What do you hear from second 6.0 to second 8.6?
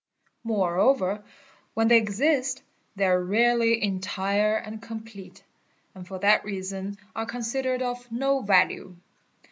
for that reason are considered of no